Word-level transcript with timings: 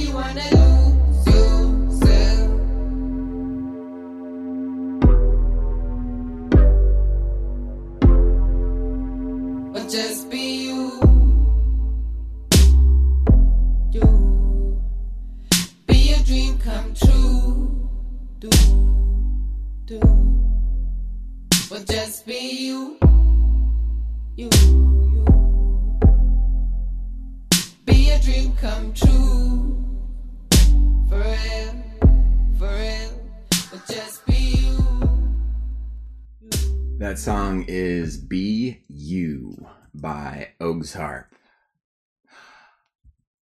you 0.00 0.12
wanna 0.12 0.42
lose 0.50 0.73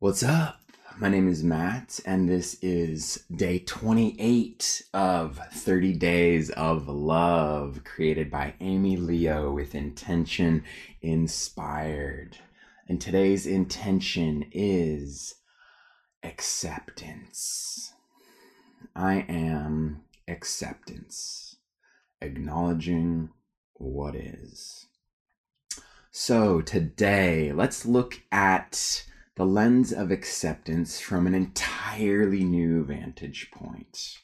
What's 0.02 0.24
up? 0.24 0.61
My 0.98 1.09
name 1.09 1.29
is 1.29 1.45
Matt, 1.45 2.01
and 2.05 2.29
this 2.29 2.59
is 2.61 3.23
day 3.37 3.61
28 3.61 4.83
of 4.92 5.38
30 5.52 5.92
Days 5.92 6.51
of 6.51 6.88
Love, 6.88 7.84
created 7.84 8.28
by 8.28 8.55
Amy 8.59 8.97
Leo 8.97 9.52
with 9.52 9.77
intention 9.77 10.65
inspired. 11.02 12.37
And 12.88 13.01
today's 13.01 13.47
intention 13.47 14.47
is 14.51 15.37
acceptance. 16.25 17.92
I 18.97 19.25
am 19.28 20.00
acceptance, 20.27 21.59
acknowledging 22.20 23.31
what 23.75 24.16
is. 24.16 24.84
So, 26.11 26.61
today, 26.61 27.53
let's 27.53 27.87
look 27.87 28.20
at 28.33 29.05
the 29.34 29.47
lens 29.47 29.92
of 29.92 30.11
acceptance 30.11 31.00
from 31.00 31.27
an 31.27 31.34
entirely 31.34 32.44
new 32.44 32.84
vantage 32.84 33.50
point. 33.50 34.19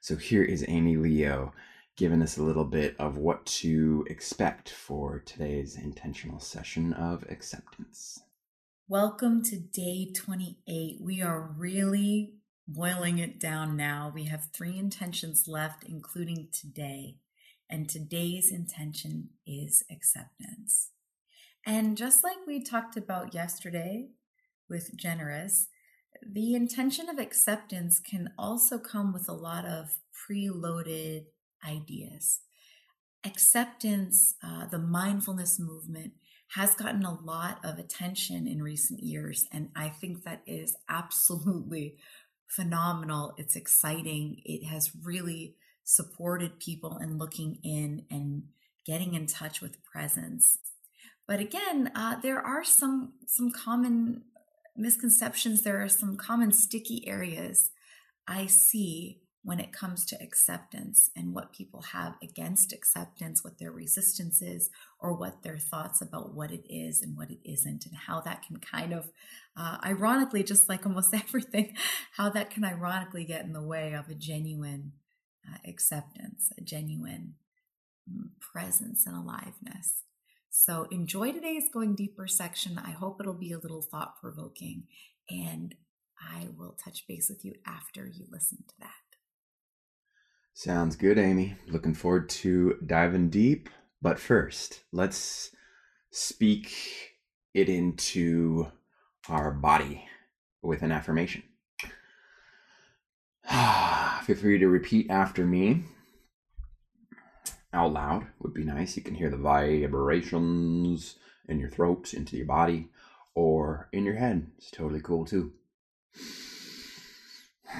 So, 0.00 0.14
here 0.16 0.44
is 0.44 0.64
Amy 0.68 0.96
Leo 0.96 1.52
giving 1.96 2.22
us 2.22 2.36
a 2.36 2.42
little 2.42 2.64
bit 2.64 2.94
of 2.98 3.16
what 3.16 3.44
to 3.46 4.06
expect 4.08 4.70
for 4.70 5.18
today's 5.18 5.76
intentional 5.76 6.38
session 6.38 6.92
of 6.92 7.24
acceptance. 7.28 8.20
Welcome 8.86 9.42
to 9.44 9.58
day 9.58 10.12
28. 10.14 10.98
We 11.00 11.22
are 11.22 11.40
really 11.40 12.34
boiling 12.68 13.18
it 13.18 13.40
down 13.40 13.76
now. 13.76 14.12
We 14.14 14.26
have 14.26 14.50
three 14.52 14.78
intentions 14.78 15.48
left, 15.48 15.82
including 15.82 16.48
today. 16.52 17.16
And 17.68 17.88
today's 17.88 18.52
intention 18.52 19.30
is 19.44 19.82
acceptance. 19.90 20.90
And 21.66 21.96
just 21.96 22.22
like 22.22 22.36
we 22.46 22.62
talked 22.62 22.96
about 22.96 23.34
yesterday 23.34 24.10
with 24.68 24.96
generous, 24.96 25.68
the 26.22 26.54
intention 26.54 27.08
of 27.08 27.18
acceptance 27.18 28.00
can 28.00 28.30
also 28.38 28.78
come 28.78 29.12
with 29.12 29.28
a 29.28 29.34
lot 29.34 29.64
of 29.64 29.98
preloaded 30.28 31.26
ideas. 31.66 32.40
Acceptance, 33.24 34.34
uh, 34.42 34.66
the 34.66 34.78
mindfulness 34.78 35.58
movement, 35.58 36.12
has 36.54 36.74
gotten 36.74 37.04
a 37.04 37.20
lot 37.20 37.58
of 37.64 37.78
attention 37.78 38.46
in 38.46 38.62
recent 38.62 39.00
years. 39.00 39.46
And 39.52 39.70
I 39.74 39.88
think 39.88 40.22
that 40.22 40.42
is 40.46 40.76
absolutely 40.88 41.96
phenomenal. 42.46 43.34
It's 43.36 43.56
exciting. 43.56 44.40
It 44.44 44.64
has 44.66 44.92
really 45.02 45.56
supported 45.84 46.60
people 46.60 46.98
in 46.98 47.18
looking 47.18 47.58
in 47.62 48.06
and 48.10 48.44
getting 48.86 49.14
in 49.14 49.26
touch 49.26 49.60
with 49.60 49.84
presence. 49.84 50.58
But 51.26 51.40
again, 51.40 51.90
uh, 51.94 52.20
there 52.20 52.40
are 52.40 52.62
some 52.62 53.14
some 53.26 53.50
common 53.50 54.22
misconceptions. 54.78 55.62
There 55.62 55.82
are 55.82 55.88
some 55.88 56.16
common 56.16 56.52
sticky 56.52 57.06
areas 57.08 57.70
I 58.28 58.46
see 58.46 59.20
when 59.46 59.60
it 59.60 59.72
comes 59.72 60.04
to 60.04 60.20
acceptance 60.20 61.08
and 61.14 61.32
what 61.32 61.52
people 61.52 61.80
have 61.92 62.16
against 62.20 62.72
acceptance, 62.72 63.44
what 63.44 63.60
their 63.60 63.70
resistance 63.70 64.42
is, 64.42 64.70
or 64.98 65.12
what 65.12 65.44
their 65.44 65.56
thoughts 65.56 66.02
about 66.02 66.34
what 66.34 66.50
it 66.50 66.64
is 66.68 67.00
and 67.00 67.16
what 67.16 67.30
it 67.30 67.38
isn't, 67.44 67.86
and 67.86 67.94
how 67.94 68.20
that 68.20 68.42
can 68.42 68.56
kind 68.56 68.92
of, 68.92 69.08
uh, 69.56 69.76
ironically, 69.84 70.42
just 70.42 70.68
like 70.68 70.84
almost 70.84 71.14
everything, 71.14 71.76
how 72.16 72.28
that 72.28 72.50
can 72.50 72.64
ironically 72.64 73.24
get 73.24 73.44
in 73.44 73.52
the 73.52 73.62
way 73.62 73.92
of 73.92 74.08
a 74.08 74.14
genuine 74.14 74.90
uh, 75.48 75.58
acceptance, 75.64 76.52
a 76.58 76.60
genuine 76.60 77.34
mm, 78.10 78.30
presence 78.40 79.06
and 79.06 79.14
aliveness. 79.14 80.02
So 80.58 80.88
enjoy 80.90 81.32
today's 81.32 81.68
Going 81.70 81.94
Deeper 81.94 82.26
section. 82.26 82.80
I 82.82 82.90
hope 82.90 83.20
it'll 83.20 83.34
be 83.34 83.52
a 83.52 83.58
little 83.58 83.82
thought 83.82 84.14
provoking, 84.18 84.84
and 85.28 85.74
I 86.18 86.48
will 86.56 86.78
touch 86.82 87.06
base 87.06 87.28
with 87.28 87.44
you 87.44 87.52
after 87.66 88.06
you 88.06 88.24
listen 88.30 88.64
to 88.66 88.74
that. 88.80 88.88
Sounds 90.54 90.96
good, 90.96 91.18
Amy. 91.18 91.56
Looking 91.68 91.92
forward 91.92 92.30
to 92.30 92.78
diving 92.86 93.28
deep. 93.28 93.68
But 94.00 94.18
first, 94.18 94.80
let's 94.92 95.50
speak 96.10 96.72
it 97.52 97.68
into 97.68 98.68
our 99.28 99.50
body 99.50 100.08
with 100.62 100.80
an 100.80 100.90
affirmation. 100.90 101.42
Feel 104.24 104.36
free 104.36 104.58
to 104.58 104.68
repeat 104.68 105.10
after 105.10 105.44
me. 105.44 105.84
Out 107.76 107.92
loud 107.92 108.26
would 108.40 108.54
be 108.54 108.64
nice. 108.64 108.96
You 108.96 109.02
can 109.02 109.16
hear 109.16 109.28
the 109.28 109.36
vibrations 109.36 111.16
in 111.46 111.58
your 111.58 111.68
throat, 111.68 112.14
into 112.14 112.34
your 112.34 112.46
body, 112.46 112.88
or 113.34 113.90
in 113.92 114.06
your 114.06 114.14
head. 114.14 114.46
It's 114.56 114.70
totally 114.70 115.02
cool 115.02 115.26
too. 115.26 115.52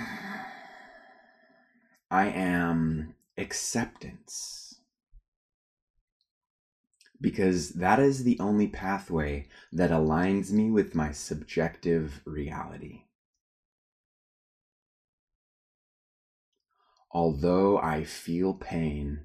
I 2.11 2.27
am 2.27 3.15
acceptance. 3.39 4.81
Because 7.19 7.71
that 7.71 7.99
is 7.99 8.23
the 8.23 8.39
only 8.39 8.67
pathway 8.67 9.49
that 9.73 9.91
aligns 9.91 10.51
me 10.53 10.71
with 10.71 10.95
my 10.95 11.11
subjective 11.13 12.21
reality. 12.27 13.05
Although 17.11 17.79
I 17.79 18.05
feel 18.05 18.53
pain, 18.53 19.21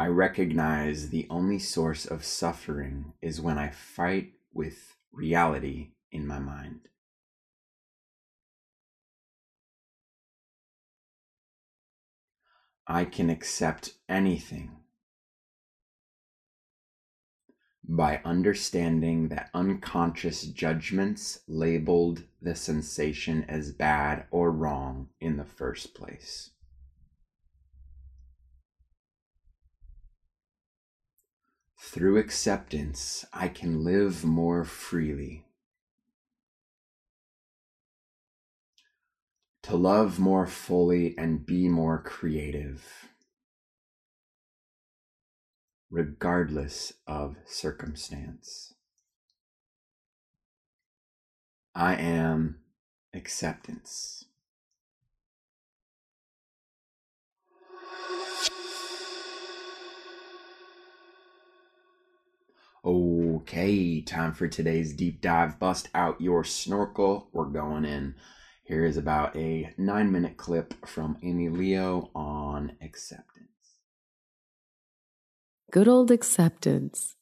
I 0.00 0.06
recognize 0.06 1.10
the 1.10 1.26
only 1.28 1.58
source 1.58 2.06
of 2.06 2.24
suffering 2.24 3.12
is 3.20 3.38
when 3.38 3.58
I 3.58 3.68
fight 3.68 4.32
with 4.50 4.96
reality 5.12 5.90
in 6.10 6.26
my 6.26 6.38
mind. 6.38 6.88
I 12.86 13.04
can 13.04 13.28
accept 13.28 13.92
anything 14.08 14.70
by 17.84 18.22
understanding 18.24 19.28
that 19.28 19.50
unconscious 19.52 20.44
judgments 20.44 21.40
labeled 21.46 22.22
the 22.40 22.54
sensation 22.54 23.44
as 23.50 23.70
bad 23.70 24.24
or 24.30 24.50
wrong 24.50 25.10
in 25.20 25.36
the 25.36 25.44
first 25.44 25.92
place. 25.94 26.52
Through 31.92 32.18
acceptance, 32.18 33.24
I 33.32 33.48
can 33.48 33.82
live 33.82 34.24
more 34.24 34.64
freely. 34.64 35.44
To 39.64 39.74
love 39.74 40.20
more 40.20 40.46
fully 40.46 41.18
and 41.18 41.44
be 41.44 41.68
more 41.68 42.00
creative, 42.00 43.08
regardless 45.90 46.92
of 47.08 47.34
circumstance. 47.44 48.72
I 51.74 51.96
am 51.96 52.60
acceptance. 53.12 54.26
Okay, 62.82 64.00
time 64.00 64.32
for 64.32 64.48
today's 64.48 64.94
deep 64.94 65.20
dive. 65.20 65.58
Bust 65.58 65.90
out 65.94 66.18
your 66.18 66.44
snorkel. 66.44 67.28
We're 67.32 67.44
going 67.44 67.84
in. 67.84 68.14
Here 68.64 68.86
is 68.86 68.96
about 68.96 69.36
a 69.36 69.74
nine 69.76 70.10
minute 70.10 70.38
clip 70.38 70.86
from 70.86 71.18
Amy 71.22 71.50
Leo 71.50 72.10
on 72.14 72.76
acceptance. 72.80 73.48
Good 75.70 75.88
old 75.88 76.10
acceptance. 76.10 77.16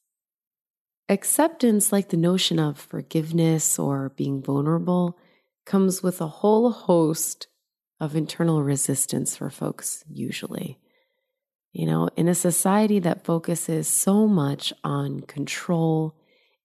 acceptance, 1.09 1.91
like 1.91 2.09
the 2.09 2.17
notion 2.17 2.57
of 2.59 2.79
forgiveness 2.79 3.77
or 3.77 4.09
being 4.15 4.41
vulnerable, 4.41 5.17
comes 5.65 6.01
with 6.01 6.21
a 6.21 6.27
whole 6.27 6.71
host 6.71 7.47
of 7.99 8.15
internal 8.15 8.63
resistance 8.63 9.35
for 9.35 9.49
folks, 9.49 10.05
usually. 10.09 10.79
You 11.71 11.85
know, 11.85 12.09
in 12.15 12.27
a 12.27 12.35
society 12.35 12.99
that 12.99 13.23
focuses 13.23 13.87
so 13.87 14.27
much 14.27 14.73
on 14.83 15.21
control, 15.21 16.15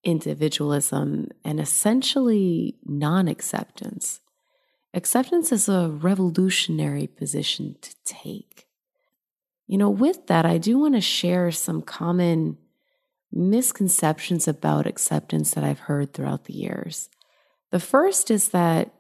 individualism, 0.03 1.29
and 1.45 1.61
essentially 1.61 2.77
non 2.85 3.29
acceptance, 3.29 4.21
acceptance 4.95 5.53
is 5.53 5.69
a 5.69 5.91
revolutionary 5.91 7.06
position 7.06 7.77
to 7.83 7.95
take. 8.05 8.67
You 9.67 9.79
know, 9.79 9.91
with 9.91 10.27
that, 10.27 10.47
I 10.47 10.59
do 10.59 10.79
want 10.79 10.95
to 10.95 11.01
share 11.01 11.51
some 11.51 11.83
common 11.83 12.59
misconceptions 13.33 14.47
about 14.47 14.87
acceptance 14.87 15.53
that 15.53 15.65
I've 15.65 15.81
heard 15.81 16.12
throughout 16.12 16.45
the 16.45 16.55
years. 16.55 17.09
The 17.73 17.81
first 17.81 18.31
is 18.31 18.51
that, 18.51 18.95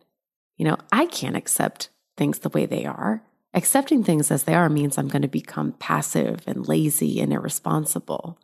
you 0.56 0.64
know, 0.64 0.76
I 0.92 1.06
can't 1.06 1.36
accept 1.36 1.90
things 2.16 2.40
the 2.40 2.48
way 2.48 2.66
they 2.66 2.84
are. 2.84 3.22
Accepting 3.54 4.02
things 4.02 4.32
as 4.32 4.44
they 4.44 4.54
are 4.54 4.68
means 4.68 4.98
I'm 4.98 5.08
going 5.08 5.22
to 5.22 5.28
become 5.28 5.72
passive 5.72 6.40
and 6.46 6.66
lazy 6.66 7.20
and 7.20 7.32
irresponsible. 7.32 8.38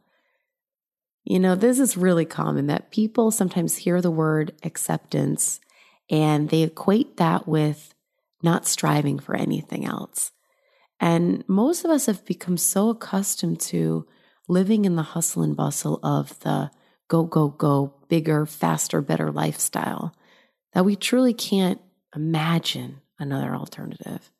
You 1.25 1.41
know, 1.41 1.57
this 1.57 1.81
is 1.81 1.97
really 1.97 2.25
common 2.25 2.69
that 2.69 2.93
people 2.93 3.31
sometimes 3.31 3.79
hear 3.79 4.01
the 4.01 4.11
word 4.11 4.53
acceptance 4.62 5.61
and 6.09 6.49
they 6.49 6.62
equate 6.62 7.17
that 7.17 7.47
with 7.47 7.93
not 8.43 8.67
striving 8.67 9.19
for 9.19 9.35
anything 9.35 9.85
else. 9.85 10.31
And 11.01 11.45
most 11.49 11.85
of 11.85 11.91
us 11.91 12.07
have 12.07 12.25
become 12.25 12.57
so 12.57 12.91
accustomed 12.91 13.61
to 13.61 14.07
living 14.49 14.85
in 14.85 14.97
the 14.97 15.03
hustle 15.03 15.43
and 15.43 15.57
bustle 15.57 15.99
of 16.03 16.39
the 16.41 16.71
go, 17.09 17.25
go, 17.25 17.49
go, 17.49 17.95
bigger, 18.09 18.47
faster, 18.47 19.01
better 19.01 19.33
lifestyle 19.33 20.15
that 20.73 20.85
we 20.85 20.95
truly 20.95 21.35
can't 21.35 21.81
imagine 22.15 23.01
another 23.19 23.55
alternative. 23.55 24.31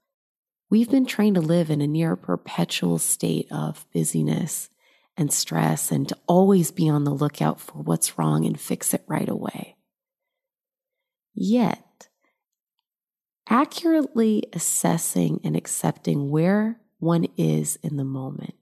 We've 0.71 0.89
been 0.89 1.05
trained 1.05 1.35
to 1.35 1.41
live 1.41 1.69
in 1.69 1.81
a 1.81 1.89
near 1.89 2.15
perpetual 2.15 2.99
state 2.99 3.49
of 3.51 3.85
busyness 3.93 4.71
and 5.17 5.33
stress 5.33 5.91
and 5.91 6.09
to 6.09 6.17
always 6.29 6.71
be 6.71 6.89
on 6.89 7.03
the 7.03 7.11
lookout 7.11 7.61
for 7.61 7.83
what's 7.83 8.17
wrong 8.17 8.47
and 8.47 8.59
fix 8.59 8.95
it 8.95 9.03
right 9.09 9.29
away. 9.29 9.77
Yet, 11.35 12.09
accurately 13.49 14.45
assessing 14.53 15.41
and 15.43 15.57
accepting 15.57 16.31
where 16.31 16.81
one 17.01 17.27
is 17.37 17.77
in 17.83 17.97
the 17.97 18.05
moment, 18.05 18.55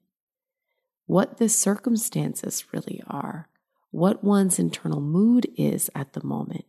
what 1.04 1.36
the 1.36 1.50
circumstances 1.50 2.64
really 2.72 3.02
are, 3.06 3.50
what 3.90 4.24
one's 4.24 4.58
internal 4.58 5.02
mood 5.02 5.46
is 5.58 5.90
at 5.94 6.14
the 6.14 6.24
moment, 6.24 6.64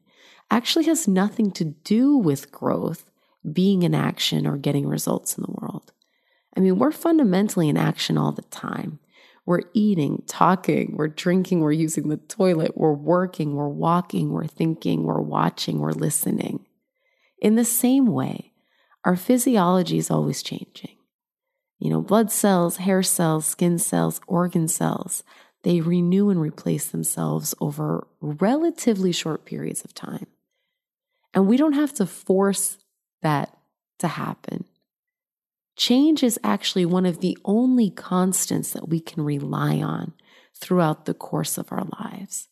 actually 0.52 0.86
has 0.86 1.08
nothing 1.08 1.50
to 1.52 1.64
do 1.64 2.18
with 2.18 2.52
growth, 2.52 3.10
being 3.52 3.84
in 3.84 3.96
action, 3.96 4.46
or 4.46 4.58
getting 4.58 4.88
results 4.88 5.38
in 5.38 5.44
the 5.44 5.52
world. 5.52 5.94
I 6.56 6.60
mean, 6.60 6.78
we're 6.78 6.92
fundamentally 6.92 7.70
in 7.70 7.78
action 7.78 8.18
all 8.18 8.32
the 8.32 8.42
time. 8.44 9.00
We're 9.46 9.62
eating, 9.74 10.24
talking, 10.28 10.96
we're 10.96 11.08
drinking, 11.08 11.62
we're 11.62 11.72
using 11.72 12.10
the 12.10 12.18
toilet, 12.18 12.78
we're 12.78 12.94
working, 12.94 13.56
we're 13.56 13.70
walking, 13.70 14.32
we're 14.32 14.46
thinking, 14.46 15.04
we're 15.04 15.22
watching, 15.22 15.80
we're 15.80 15.92
listening. 15.92 16.66
In 17.42 17.56
the 17.56 17.66
same 17.66 18.08
way, 18.08 18.52
our 19.06 19.16
physiology 19.16 19.98
is 19.98 20.12
always 20.12 20.44
changing. 20.44 20.98
You 21.80 21.90
know, 21.90 22.02
blood 22.02 22.32
cells, 22.32 22.78
hair 22.78 23.02
cells, 23.02 23.46
skin 23.46 23.80
cells, 23.80 24.20
organ 24.28 24.68
cells, 24.68 25.24
they 25.64 25.82
renew 25.82 26.30
and 26.30 26.40
replace 26.40 26.88
themselves 26.88 27.56
over 27.60 28.08
relatively 28.22 29.12
short 29.12 29.46
periods 29.46 29.84
of 29.84 29.94
time. 29.94 30.28
And 31.34 31.48
we 31.48 31.58
don't 31.58 31.74
have 31.74 31.94
to 31.96 32.06
force 32.06 32.78
that 33.22 33.58
to 34.00 34.08
happen. 34.08 34.66
Change 35.78 36.24
is 36.24 36.40
actually 36.44 36.86
one 36.86 37.06
of 37.06 37.22
the 37.22 37.38
only 37.46 37.90
constants 37.90 38.72
that 38.72 38.90
we 38.90 39.00
can 39.00 39.24
rely 39.24 39.78
on 39.78 40.14
throughout 40.54 41.06
the 41.06 41.14
course 41.14 41.58
of 41.58 41.72
our 41.72 41.86
lives. 42.00 42.50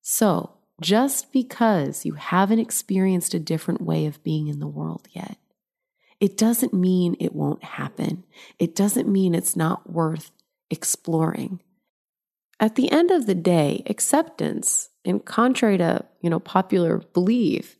So, 0.00 0.52
just 0.80 1.32
because 1.32 2.06
you 2.06 2.14
haven't 2.14 2.60
experienced 2.60 3.34
a 3.34 3.38
different 3.40 3.80
way 3.80 4.06
of 4.06 4.22
being 4.22 4.48
in 4.48 4.60
the 4.60 4.68
world 4.68 5.08
yet, 5.12 5.36
it 6.20 6.36
doesn't 6.36 6.72
mean 6.72 7.16
it 7.18 7.34
won't 7.34 7.64
happen. 7.64 8.24
It 8.58 8.74
doesn't 8.74 9.08
mean 9.08 9.34
it's 9.34 9.56
not 9.56 9.90
worth 9.90 10.30
exploring. 10.70 11.60
At 12.60 12.76
the 12.76 12.90
end 12.90 13.10
of 13.10 13.26
the 13.26 13.34
day, 13.34 13.82
acceptance, 13.86 14.90
and 15.04 15.24
contrary 15.24 15.78
to, 15.78 16.04
you 16.20 16.28
know, 16.28 16.40
popular 16.40 16.98
belief, 16.98 17.76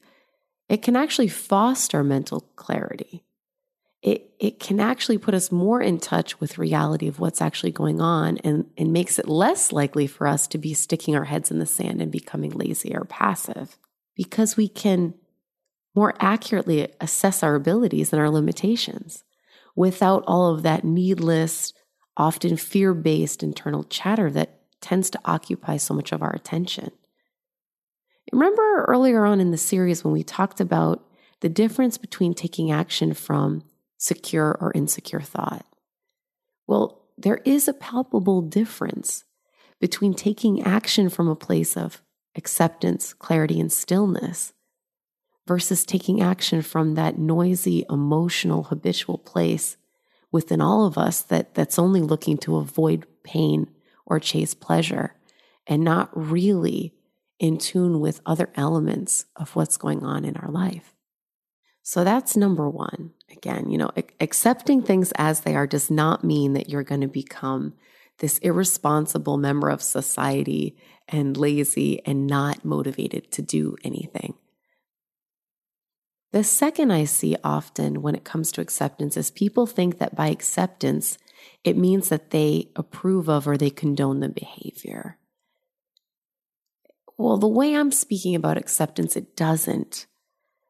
it 0.71 0.83
can 0.83 0.95
actually 0.95 1.29
foster 1.29 2.05
mental 2.05 2.43
clarity. 2.55 3.25
It, 4.03 4.31
it 4.39 4.61
can 4.61 4.79
actually 4.79 5.19
put 5.19 5.35
us 5.35 5.51
more 5.51 5.83
in 5.83 5.99
touch 5.99 6.41
with 6.41 6.59
reality 6.59 7.09
of 7.09 7.19
what's 7.19 7.43
actually 7.43 7.73
going 7.73 8.01
on 8.01 8.39
and, 8.39 8.71
and 8.79 8.93
makes 8.93 9.19
it 9.19 9.29
less 9.29 9.73
likely 9.73 10.07
for 10.07 10.27
us 10.29 10.47
to 10.47 10.59
be 10.59 10.73
sticking 10.73 11.17
our 11.17 11.25
heads 11.25 11.51
in 11.51 11.59
the 11.59 11.67
sand 11.67 12.01
and 12.01 12.11
becoming 12.11 12.53
lazy 12.53 12.95
or 12.95 13.05
passive 13.05 13.77
because 14.15 14.57
we 14.57 14.69
can 14.69 15.13
more 15.95 16.15
accurately 16.21 16.89
assess 17.01 17.43
our 17.43 17.57
abilities 17.57 18.13
and 18.13 18.21
our 18.21 18.31
limitations 18.31 19.25
without 19.75 20.23
all 20.27 20.55
of 20.55 20.63
that 20.63 20.85
needless, 20.85 21.73
often 22.17 22.57
fear 22.57 22.95
based 22.95 23.43
internal 23.43 23.83
chatter 23.85 24.31
that 24.31 24.61
tends 24.81 25.11
to 25.11 25.21
occupy 25.25 25.77
so 25.77 25.95
much 25.95 26.13
of 26.13 26.23
our 26.23 26.33
attention. 26.33 26.93
Remember 28.33 28.85
earlier 28.87 29.25
on 29.25 29.41
in 29.41 29.51
the 29.51 29.59
series 29.59 30.05
when 30.05 30.13
we 30.13 30.23
talked 30.23 30.61
about 30.61 31.05
the 31.41 31.49
difference 31.49 31.99
between 31.99 32.35
taking 32.35 32.71
action 32.71 33.15
from 33.15 33.63
secure 33.99 34.57
or 34.61 34.73
insecure 34.75 35.21
thought? 35.21 35.67
Well, 36.67 37.03
there 37.19 37.41
is 37.45 37.67
a 37.67 37.73
palpable 37.75 38.43
difference 38.43 39.25
between 39.81 40.15
taking 40.15 40.63
action 40.63 41.09
from 41.09 41.29
a 41.29 41.37
place 41.37 41.77
of 41.77 42.03
acceptance, 42.37 43.13
clarity, 43.13 43.59
and 43.59 43.73
stillness 43.73 44.53
versus 45.47 45.85
taking 45.85 46.23
action 46.23 46.63
from 46.63 46.95
that 46.95 47.19
noisy, 47.19 47.85
emotional, 47.91 48.65
habitual 48.65 49.19
place 49.19 49.77
within 50.31 50.61
all 50.61 50.87
of 50.87 50.97
us 50.97 51.23
that, 51.23 51.55
that's 51.55 51.79
only 51.79 52.01
looking 52.01 52.39
to 52.39 52.57
avoid 52.57 53.07
pain 53.25 53.69
or 54.07 54.21
chase 54.21 54.55
pleasure 54.55 55.17
and 55.67 55.83
not 55.83 56.11
really 56.15 56.95
in 57.41 57.59
tune 57.59 57.99
with 57.99 58.21
other 58.25 58.51
elements 58.55 59.25
of 59.35 59.57
what's 59.57 59.77
going 59.77 60.05
on 60.05 60.25
in 60.25 60.37
our 60.37 60.51
life. 60.51 60.95
So 61.83 62.05
that's 62.05 62.37
number 62.37 62.69
one. 62.71 63.15
Again, 63.33 63.71
you 63.71 63.79
know, 63.79 63.91
accepting 64.21 64.83
things 64.83 65.13
as 65.17 65.41
they 65.41 65.57
are 65.57 65.67
does 65.67 65.91
not 65.91 66.23
mean 66.23 66.53
that 66.53 66.69
you're 66.69 66.85
going 66.85 67.01
to 67.01 67.09
become 67.09 67.73
this 68.19 68.39
irresponsible 68.39 69.39
member 69.39 69.71
of 69.71 69.83
society 69.83 70.77
and 71.09 71.37
lazy 71.37 72.05
and 72.07 72.27
not 72.27 72.65
motivated 72.65 73.33
to 73.33 73.43
do 73.43 73.77
anything. 73.83 74.35
The 76.33 76.45
second 76.45 76.93
I 76.93 77.05
see 77.05 77.37
often 77.43 78.03
when 78.03 78.15
it 78.15 78.25
comes 78.25 78.53
to 78.53 78.61
acceptance 78.61 79.17
is 79.17 79.31
people 79.31 79.67
think 79.67 79.99
that 79.99 80.15
by 80.15 80.29
acceptance, 80.29 81.19
it 81.65 81.77
means 81.77 82.11
that 82.11 82.31
they 82.31 82.71
approve 82.77 83.29
of 83.29 83.49
or 83.49 83.57
they 83.57 83.71
condone 83.71 84.21
the 84.21 84.29
behavior. 84.29 85.17
Well, 87.21 87.37
the 87.37 87.47
way 87.47 87.77
I'm 87.77 87.93
speaking 87.93 88.35
about 88.35 88.57
acceptance, 88.57 89.15
it 89.15 89.37
doesn't. 89.37 90.07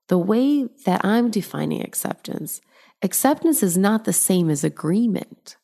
The 0.09 0.19
way 0.19 0.69
that 0.85 1.05
I'm 1.05 1.31
defining 1.31 1.81
acceptance, 1.81 2.61
acceptance 3.03 3.63
is 3.63 3.79
not 3.79 4.05
the 4.05 4.13
same 4.13 4.51
as 4.51 4.65
agreement. 4.65 5.57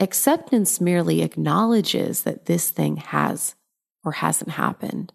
Acceptance 0.00 0.80
merely 0.80 1.22
acknowledges 1.22 2.24
that 2.24 2.46
this 2.46 2.70
thing 2.70 2.96
has 2.96 3.54
or 4.04 4.12
hasn't 4.12 4.50
happened. 4.50 5.12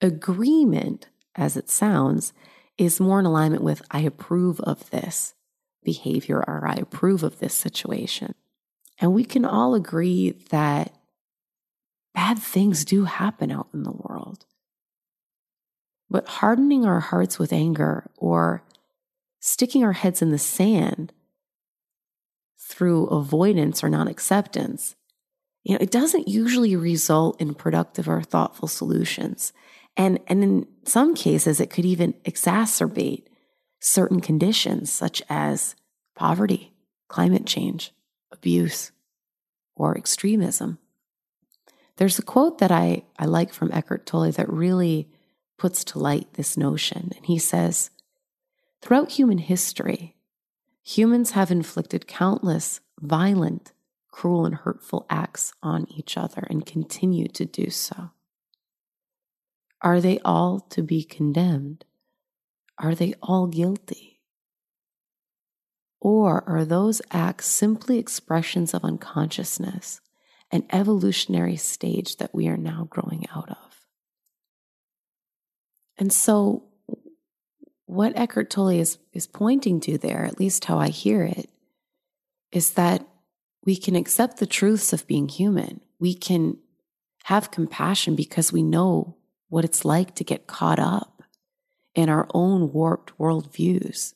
Agreement, 0.00 1.10
as 1.34 1.58
it 1.58 1.68
sounds, 1.68 2.32
is 2.78 2.98
more 2.98 3.20
in 3.20 3.26
alignment 3.26 3.62
with 3.62 3.82
I 3.90 4.00
approve 4.00 4.58
of 4.60 4.88
this 4.88 5.34
behavior 5.84 6.38
or 6.38 6.66
I 6.66 6.76
approve 6.76 7.22
of 7.22 7.40
this 7.40 7.52
situation. 7.52 8.34
And 8.98 9.12
we 9.12 9.26
can 9.26 9.44
all 9.44 9.74
agree 9.74 10.30
that 10.48 10.95
bad 12.16 12.38
things 12.38 12.86
do 12.86 13.04
happen 13.04 13.52
out 13.52 13.68
in 13.74 13.82
the 13.82 13.92
world. 13.92 14.46
But 16.08 16.26
hardening 16.26 16.86
our 16.86 17.00
hearts 17.00 17.38
with 17.38 17.52
anger 17.52 18.10
or 18.16 18.64
sticking 19.38 19.84
our 19.84 19.92
heads 19.92 20.22
in 20.22 20.30
the 20.30 20.38
sand 20.38 21.12
through 22.58 23.08
avoidance 23.08 23.84
or 23.84 23.90
non 23.90 24.08
acceptance, 24.08 24.96
you 25.62 25.74
know, 25.74 25.78
it 25.80 25.90
doesn't 25.90 26.26
usually 26.26 26.74
result 26.74 27.38
in 27.38 27.54
productive 27.54 28.08
or 28.08 28.22
thoughtful 28.22 28.66
solutions. 28.66 29.52
And, 29.94 30.18
and 30.26 30.42
in 30.42 30.66
some 30.84 31.14
cases, 31.14 31.60
it 31.60 31.68
could 31.68 31.84
even 31.84 32.14
exacerbate 32.24 33.24
certain 33.78 34.20
conditions 34.20 34.90
such 34.90 35.22
as 35.28 35.76
poverty, 36.14 36.72
climate 37.08 37.44
change, 37.46 37.92
abuse, 38.32 38.90
or 39.74 39.98
extremism. 39.98 40.78
There's 41.96 42.18
a 42.18 42.22
quote 42.22 42.58
that 42.58 42.70
I, 42.70 43.04
I 43.18 43.24
like 43.24 43.52
from 43.52 43.72
Eckhart 43.72 44.06
Tolle 44.06 44.32
that 44.32 44.52
really 44.52 45.08
puts 45.58 45.84
to 45.84 45.98
light 45.98 46.34
this 46.34 46.56
notion. 46.56 47.12
And 47.16 47.24
he 47.26 47.38
says, 47.38 47.90
Throughout 48.82 49.12
human 49.12 49.38
history, 49.38 50.16
humans 50.82 51.32
have 51.32 51.50
inflicted 51.50 52.06
countless 52.06 52.80
violent, 53.00 53.72
cruel, 54.10 54.46
and 54.46 54.54
hurtful 54.54 55.06
acts 55.10 55.52
on 55.62 55.86
each 55.90 56.16
other 56.16 56.46
and 56.48 56.64
continue 56.64 57.28
to 57.28 57.44
do 57.44 57.70
so. 57.70 58.10
Are 59.82 60.00
they 60.00 60.18
all 60.20 60.60
to 60.70 60.82
be 60.82 61.04
condemned? 61.04 61.84
Are 62.78 62.94
they 62.94 63.14
all 63.22 63.46
guilty? 63.46 64.20
Or 66.00 66.48
are 66.48 66.64
those 66.64 67.02
acts 67.10 67.46
simply 67.46 67.98
expressions 67.98 68.74
of 68.74 68.84
unconsciousness, 68.84 70.00
an 70.50 70.64
evolutionary 70.70 71.56
stage 71.56 72.16
that 72.16 72.34
we 72.34 72.48
are 72.48 72.56
now 72.56 72.86
growing 72.90 73.26
out 73.34 73.50
of? 73.50 73.86
And 75.98 76.12
so, 76.12 76.64
what 77.86 78.16
Eckhart 78.16 78.50
Tolle 78.50 78.68
is, 78.68 78.98
is 79.12 79.26
pointing 79.26 79.80
to 79.80 79.96
there, 79.96 80.24
at 80.24 80.40
least 80.40 80.64
how 80.66 80.78
I 80.78 80.88
hear 80.88 81.22
it, 81.22 81.48
is 82.52 82.72
that 82.72 83.06
we 83.64 83.76
can 83.76 83.96
accept 83.96 84.38
the 84.38 84.46
truths 84.46 84.92
of 84.92 85.06
being 85.06 85.28
human. 85.28 85.80
We 85.98 86.14
can 86.14 86.58
have 87.24 87.50
compassion 87.50 88.14
because 88.14 88.52
we 88.52 88.62
know 88.62 89.16
what 89.48 89.64
it's 89.64 89.84
like 89.84 90.14
to 90.16 90.24
get 90.24 90.46
caught 90.46 90.78
up 90.78 91.22
in 91.94 92.08
our 92.08 92.28
own 92.34 92.72
warped 92.72 93.16
worldviews. 93.18 94.14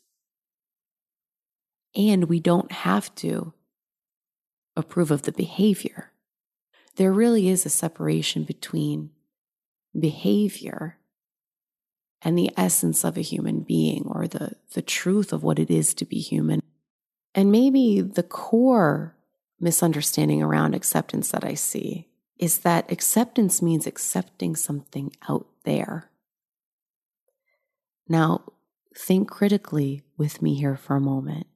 And 1.97 2.25
we 2.25 2.39
don't 2.39 2.71
have 2.71 3.13
to 3.17 3.53
approve 4.77 5.11
of 5.11 5.23
the 5.23 5.33
behavior. 5.33 6.10
There 7.01 7.15
really 7.15 7.49
is 7.49 7.65
a 7.65 7.71
separation 7.71 8.45
between 8.45 9.09
behavior 9.99 10.99
and 12.21 12.37
the 12.37 12.51
essence 12.59 13.05
of 13.05 13.17
a 13.17 13.23
human 13.23 13.61
being 13.61 14.05
or 14.05 14.29
the, 14.29 14.57
the 14.75 14.83
truth 14.83 15.33
of 15.33 15.43
what 15.43 15.59
it 15.59 15.71
is 15.71 15.95
to 15.95 16.05
be 16.05 16.19
human. 16.19 16.61
And 17.35 17.51
maybe 17.51 18.03
the 18.03 18.23
core 18.23 19.17
misunderstanding 19.59 20.43
around 20.43 20.75
acceptance 20.75 21.31
that 21.31 21.43
I 21.43 21.55
see 21.55 22.07
is 22.37 22.59
that 22.59 22.93
acceptance 22.93 23.63
means 23.63 23.87
accepting 23.87 24.55
something 24.55 25.11
out 25.27 25.47
there. 25.65 26.11
Now, 28.11 28.43
think 28.95 29.31
critically 29.31 30.03
with 30.19 30.43
me 30.43 30.55
here 30.55 30.77
for 30.77 30.97
a 30.97 31.01
moment. 31.01 31.47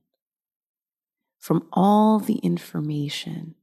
From 1.39 1.69
all 1.71 2.19
the 2.19 2.39
information 2.39 3.57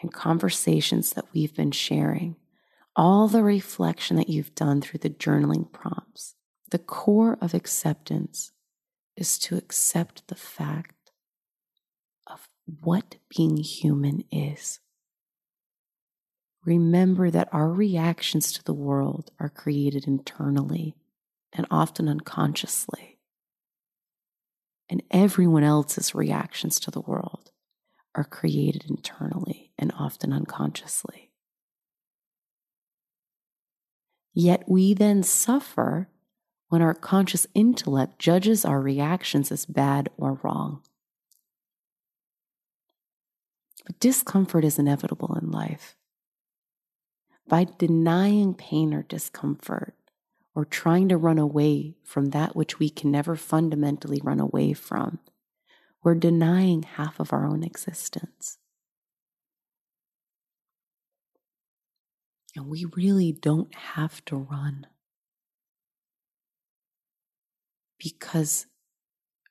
and 0.00 0.12
conversations 0.12 1.12
that 1.12 1.26
we've 1.32 1.54
been 1.54 1.70
sharing, 1.70 2.36
all 2.94 3.28
the 3.28 3.42
reflection 3.42 4.16
that 4.16 4.28
you've 4.28 4.54
done 4.54 4.80
through 4.80 4.98
the 4.98 5.10
journaling 5.10 5.70
prompts, 5.72 6.34
the 6.70 6.78
core 6.78 7.38
of 7.40 7.54
acceptance 7.54 8.52
is 9.16 9.38
to 9.38 9.56
accept 9.56 10.26
the 10.28 10.34
fact 10.34 11.12
of 12.26 12.48
what 12.80 13.16
being 13.34 13.56
human 13.56 14.24
is. 14.30 14.80
Remember 16.64 17.30
that 17.30 17.48
our 17.52 17.70
reactions 17.70 18.52
to 18.52 18.62
the 18.64 18.74
world 18.74 19.30
are 19.40 19.48
created 19.48 20.06
internally 20.06 20.94
and 21.52 21.66
often 21.70 22.08
unconsciously. 22.08 23.18
And 24.90 25.02
everyone 25.10 25.64
else's 25.64 26.14
reactions 26.14 26.80
to 26.80 26.90
the 26.90 27.00
world 27.00 27.50
are 28.18 28.24
created 28.24 28.84
internally 28.90 29.70
and 29.78 29.92
often 29.96 30.32
unconsciously. 30.32 31.30
Yet 34.34 34.64
we 34.66 34.92
then 34.92 35.22
suffer 35.22 36.08
when 36.68 36.82
our 36.82 36.94
conscious 36.94 37.46
intellect 37.54 38.18
judges 38.18 38.64
our 38.64 38.80
reactions 38.80 39.52
as 39.52 39.66
bad 39.66 40.10
or 40.16 40.40
wrong. 40.42 40.82
But 43.86 44.00
discomfort 44.00 44.64
is 44.64 44.80
inevitable 44.80 45.38
in 45.40 45.52
life. 45.52 45.94
By 47.46 47.68
denying 47.78 48.52
pain 48.54 48.92
or 48.92 49.04
discomfort, 49.04 49.94
or 50.56 50.64
trying 50.64 51.08
to 51.08 51.16
run 51.16 51.38
away 51.38 51.94
from 52.02 52.30
that 52.30 52.56
which 52.56 52.80
we 52.80 52.90
can 52.90 53.12
never 53.12 53.36
fundamentally 53.36 54.20
run 54.24 54.40
away 54.40 54.72
from, 54.72 55.20
we're 56.02 56.14
denying 56.14 56.82
half 56.82 57.20
of 57.20 57.32
our 57.32 57.46
own 57.46 57.62
existence. 57.62 58.58
And 62.56 62.68
we 62.68 62.84
really 62.84 63.32
don't 63.32 63.74
have 63.74 64.24
to 64.26 64.36
run. 64.36 64.86
because 67.98 68.66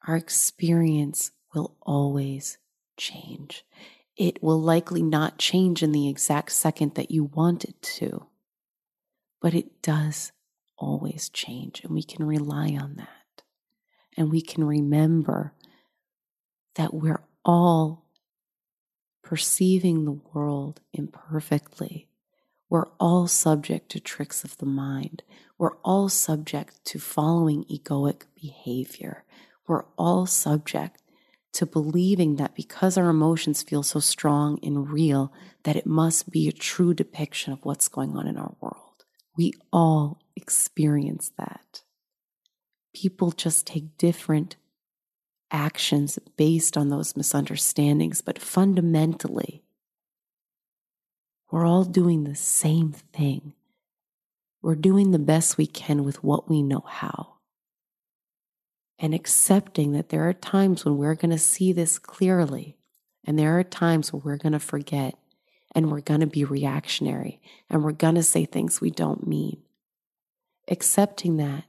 our 0.07 0.15
experience 0.15 1.31
will 1.53 1.75
always 1.81 2.57
change. 2.97 3.63
It 4.15 4.41
will 4.41 4.59
likely 4.59 5.03
not 5.03 5.37
change 5.37 5.83
in 5.83 5.91
the 5.91 6.09
exact 6.09 6.51
second 6.51 6.95
that 6.95 7.11
you 7.11 7.25
want 7.25 7.65
it 7.65 7.81
to, 7.81 8.27
but 9.41 9.53
it 9.53 9.81
does 9.81 10.31
always 10.77 11.29
change, 11.29 11.81
and 11.83 11.93
we 11.93 12.03
can 12.03 12.25
rely 12.25 12.77
on 12.79 12.95
that. 12.97 13.43
And 14.15 14.31
we 14.31 14.41
can 14.41 14.63
remember 14.63 15.53
that 16.77 16.93
we're 16.93 17.23
all 17.43 18.05
perceiving 19.21 20.05
the 20.05 20.19
world 20.33 20.79
imperfectly 20.93 22.07
we're 22.69 22.87
all 22.99 23.27
subject 23.27 23.89
to 23.89 23.99
tricks 23.99 24.43
of 24.43 24.57
the 24.57 24.65
mind. 24.65 25.23
We're 25.57 25.77
all 25.83 26.09
subject 26.09 26.83
to 26.85 26.99
following 26.99 27.63
egoic 27.65 28.23
behavior. 28.35 29.23
We're 29.67 29.85
all 29.97 30.25
subject 30.25 31.01
to 31.53 31.65
believing 31.65 32.35
that 32.35 32.55
because 32.55 32.97
our 32.97 33.09
emotions 33.09 33.63
feel 33.63 33.83
so 33.83 33.99
strong 33.99 34.59
and 34.61 34.89
real, 34.89 35.31
that 35.63 35.77
it 35.77 35.85
must 35.85 36.29
be 36.29 36.47
a 36.47 36.51
true 36.53 36.93
depiction 36.93 37.53
of 37.53 37.63
what's 37.63 37.87
going 37.87 38.17
on 38.17 38.27
in 38.27 38.37
our 38.37 38.55
world. 38.59 39.05
We 39.37 39.53
all 39.71 40.19
experience 40.35 41.31
that. 41.37 41.83
People 42.93 43.31
just 43.31 43.65
take 43.65 43.97
different 43.97 44.57
actions 45.51 46.19
based 46.35 46.77
on 46.77 46.89
those 46.89 47.15
misunderstandings, 47.15 48.21
but 48.21 48.39
fundamentally, 48.39 49.63
we're 51.51 51.65
all 51.65 51.85
doing 51.85 52.23
the 52.23 52.35
same 52.35 52.91
thing. 52.91 53.53
We're 54.61 54.75
doing 54.75 55.11
the 55.11 55.19
best 55.19 55.57
we 55.57 55.67
can 55.67 56.03
with 56.03 56.23
what 56.23 56.49
we 56.49 56.61
know 56.61 56.83
how. 56.85 57.35
And 58.99 59.13
accepting 59.13 59.91
that 59.93 60.09
there 60.09 60.27
are 60.27 60.33
times 60.33 60.83
when 60.83 60.97
we're 60.97 61.15
going 61.15 61.31
to 61.31 61.37
see 61.37 61.71
this 61.71 61.99
clearly, 61.99 62.77
and 63.23 63.37
there 63.37 63.57
are 63.57 63.63
times 63.63 64.11
where 64.11 64.21
we're 64.23 64.37
going 64.37 64.53
to 64.53 64.59
forget, 64.59 65.15
and 65.73 65.91
we're 65.91 66.01
going 66.01 66.21
to 66.21 66.27
be 66.27 66.43
reactionary, 66.43 67.39
and 67.69 67.83
we're 67.83 67.91
going 67.91 68.15
to 68.15 68.23
say 68.23 68.45
things 68.45 68.81
we 68.81 68.89
don't 68.89 69.27
mean. 69.27 69.61
Accepting 70.67 71.37
that 71.37 71.63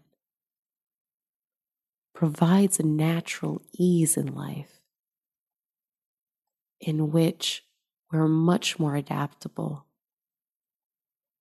provides 2.18 2.80
a 2.80 2.82
natural 2.82 3.62
ease 3.72 4.16
in 4.16 4.34
life 4.34 4.80
in 6.80 7.12
which 7.12 7.62
we're 8.10 8.26
much 8.26 8.76
more 8.76 8.96
adaptable. 8.96 9.86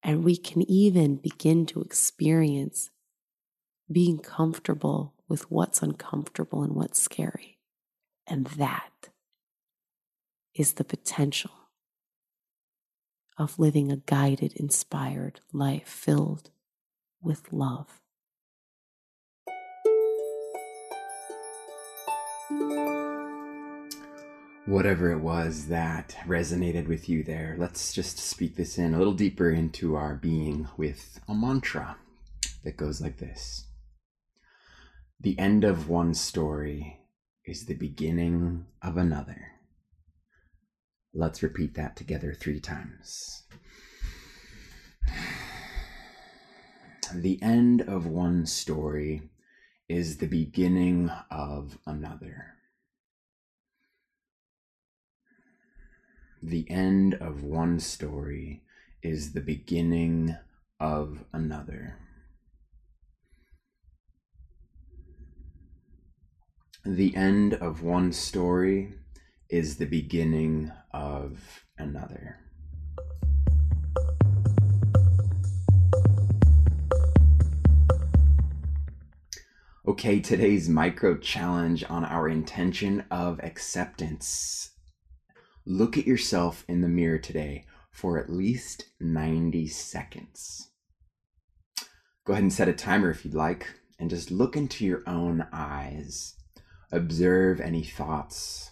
And 0.04 0.24
we 0.24 0.38
can 0.38 0.62
even 0.70 1.16
begin 1.16 1.66
to 1.66 1.82
experience 1.82 2.92
being 3.92 4.20
comfortable 4.20 5.16
with 5.28 5.50
what's 5.50 5.82
uncomfortable 5.82 6.62
and 6.62 6.76
what's 6.76 7.02
scary. 7.02 7.58
And 8.28 8.46
that 8.46 9.10
is 10.54 10.74
the 10.74 10.84
potential 10.84 11.72
of 13.36 13.58
living 13.58 13.92
a 13.92 13.98
guided, 13.98 14.54
inspired 14.54 15.40
life 15.52 15.88
filled 15.88 16.52
with 17.20 17.52
love. 17.52 18.00
Whatever 24.66 25.12
it 25.12 25.20
was 25.20 25.68
that 25.68 26.16
resonated 26.26 26.88
with 26.88 27.10
you 27.10 27.24
there, 27.24 27.56
let's 27.58 27.94
just 27.94 28.18
speak 28.18 28.56
this 28.56 28.78
in 28.78 28.94
a 28.94 28.98
little 28.98 29.14
deeper 29.14 29.50
into 29.50 29.96
our 29.96 30.16
being 30.16 30.68
with 30.78 31.20
a 31.28 31.34
mantra 31.34 31.98
that 32.64 32.78
goes 32.78 33.02
like 33.02 33.18
this 33.18 33.66
The 35.20 35.38
end 35.40 35.64
of 35.64 35.90
one 35.90 36.14
story 36.14 37.00
is 37.46 37.66
the 37.66 37.76
beginning 37.76 38.66
of 38.82 38.98
another. 38.98 39.54
Let's 41.14 41.42
repeat 41.42 41.76
that 41.76 41.96
together 41.96 42.34
three 42.34 42.60
times. 42.60 43.44
The 47.14 47.42
end 47.42 47.82
of 47.82 48.06
one 48.06 48.46
story 48.46 49.30
is 49.90 50.18
the 50.18 50.28
beginning 50.28 51.10
of 51.32 51.78
another. 51.86 52.56
The 56.44 56.70
end 56.70 57.14
of 57.16 57.44
one 57.44 57.80
story 57.80 58.64
is 59.02 59.32
the 59.32 59.42
beginning 59.42 60.36
of 60.80 61.24
another. 61.32 61.98
The 66.86 67.16
end 67.16 67.54
of 67.54 67.82
one 67.82 68.12
story 68.12 68.94
is 69.50 69.78
the 69.78 69.86
beginning 69.86 70.72
of 70.94 71.66
another. 71.78 72.47
Okay, 79.88 80.20
today's 80.20 80.68
micro 80.68 81.16
challenge 81.16 81.86
on 81.90 82.04
our 82.04 82.28
intention 82.28 83.06
of 83.10 83.40
acceptance. 83.42 84.72
Look 85.66 85.98
at 85.98 86.06
yourself 86.06 86.66
in 86.68 86.82
the 86.82 86.90
mirror 86.90 87.20
today 87.20 87.64
for 87.90 88.20
at 88.20 88.30
least 88.30 88.90
90 89.00 89.66
seconds. 89.68 90.72
Go 92.26 92.34
ahead 92.34 92.44
and 92.44 92.52
set 92.52 92.68
a 92.68 92.74
timer 92.74 93.10
if 93.10 93.24
you'd 93.24 93.34
like, 93.34 93.76
and 93.98 94.10
just 94.10 94.30
look 94.30 94.58
into 94.58 94.84
your 94.84 95.04
own 95.08 95.48
eyes. 95.54 96.36
Observe 96.92 97.62
any 97.62 97.84
thoughts, 97.84 98.72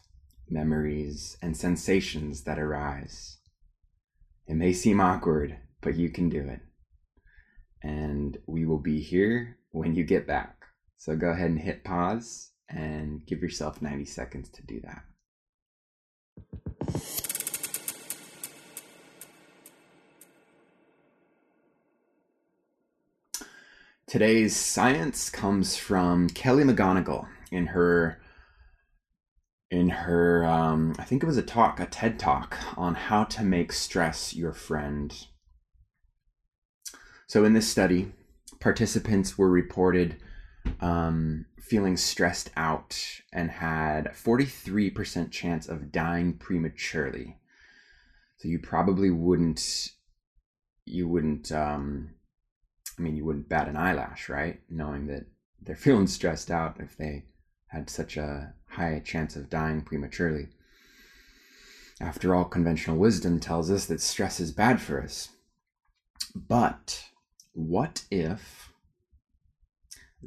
memories, 0.49 1.37
and 1.41 1.55
sensations 1.55 2.43
that 2.43 2.59
arise. 2.59 3.37
It 4.47 4.55
may 4.55 4.73
seem 4.73 4.99
awkward, 4.99 5.59
but 5.79 5.95
you 5.95 6.09
can 6.09 6.27
do 6.27 6.41
it. 6.41 6.59
And 7.81 8.37
we 8.45 8.65
will 8.65 8.79
be 8.79 8.99
here 8.99 9.59
when 9.71 9.95
you 9.95 10.03
get 10.03 10.27
back. 10.27 10.54
So 10.97 11.15
go 11.15 11.29
ahead 11.29 11.49
and 11.51 11.59
hit 11.59 11.83
pause 11.83 12.51
and 12.69 13.25
give 13.25 13.41
yourself 13.41 13.81
90 13.81 14.05
seconds 14.05 14.49
to 14.49 14.65
do 14.65 14.81
that. 14.81 15.03
Today's 24.07 24.55
science 24.55 25.29
comes 25.29 25.75
from 25.75 26.29
Kelly 26.29 26.63
McGonigal 26.63 27.27
in 27.51 27.67
her 27.67 28.21
in 29.71 29.89
her 29.89 30.45
um, 30.45 30.95
I 30.99 31.03
think 31.03 31.23
it 31.23 31.25
was 31.25 31.37
a 31.37 31.43
talk, 31.43 31.79
a 31.79 31.85
TED 31.85 32.19
talk 32.19 32.57
on 32.77 32.95
how 32.95 33.23
to 33.25 33.43
make 33.43 33.73
stress 33.73 34.33
your 34.33 34.53
friend. 34.53 35.13
So 37.27 37.43
in 37.43 37.53
this 37.53 37.67
study, 37.67 38.13
participants 38.59 39.37
were 39.37 39.49
reported 39.49 40.17
um, 40.79 41.45
feeling 41.59 41.97
stressed 41.97 42.51
out 42.55 42.99
and 43.33 43.49
had 43.49 44.13
43% 44.13 45.31
chance 45.31 45.67
of 45.67 45.91
dying 45.91 46.33
prematurely. 46.33 47.37
So 48.37 48.47
you 48.47 48.59
probably 48.59 49.09
wouldn't, 49.09 49.89
you 50.85 51.07
wouldn't, 51.07 51.51
um, 51.51 52.11
I 52.97 53.01
mean, 53.01 53.15
you 53.15 53.25
wouldn't 53.25 53.49
bat 53.49 53.67
an 53.67 53.77
eyelash, 53.77 54.29
right? 54.29 54.59
Knowing 54.69 55.07
that 55.07 55.25
they're 55.61 55.75
feeling 55.87 56.07
stressed 56.07 56.51
out 56.51 56.77
if 56.79 56.95
they 56.97 57.25
had 57.67 57.89
such 57.89 58.15
a 58.17 58.53
high 58.69 59.01
chance 59.03 59.35
of 59.35 59.49
dying 59.49 59.81
prematurely. 59.81 60.47
After 61.99 62.35
all, 62.35 62.45
conventional 62.45 62.97
wisdom 62.97 63.39
tells 63.39 63.71
us 63.71 63.85
that 63.85 64.01
stress 64.01 64.39
is 64.39 64.51
bad 64.51 64.81
for 64.81 65.01
us. 65.01 65.29
But 66.35 67.05
what 67.53 68.03
if 68.11 68.73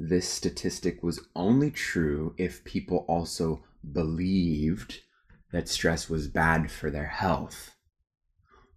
this 0.01 0.29
statistic 0.29 1.03
was 1.03 1.19
only 1.35 1.69
true 1.69 2.33
if 2.37 2.63
people 2.63 2.99
also 3.09 3.61
believed 3.91 5.01
that 5.51 5.67
stress 5.67 6.09
was 6.09 6.29
bad 6.29 6.71
for 6.71 6.89
their 6.89 7.07
health. 7.07 7.75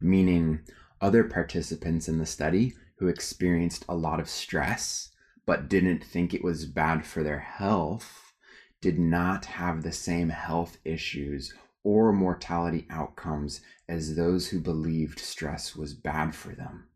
Meaning, 0.01 0.63
other 1.01 1.23
participants 1.23 2.09
in 2.09 2.19
the 2.19 2.27
study 2.27 2.75
who 2.97 3.07
experienced 3.07 3.85
a 3.89 3.95
lot 3.95 4.19
of 4.19 4.29
stress 4.29 5.11
but 5.47 5.69
didn't 5.69 6.03
think 6.03 6.35
it 6.35 6.43
was 6.43 6.67
bad 6.67 7.07
for 7.07 7.23
their 7.23 7.41
health 7.41 8.33
did 8.81 8.99
not 8.99 9.45
have 9.45 9.83
the 9.83 9.93
same 9.93 10.29
health 10.29 10.79
issues 10.85 11.55
or 11.85 12.13
mortality 12.13 12.85
outcomes 12.91 13.61
as 13.89 14.17
those 14.17 14.49
who 14.49 14.61
believed 14.61 15.21
stress 15.21 15.77
was 15.77 15.95
bad 15.95 16.35
for 16.35 16.55
them 16.55 16.89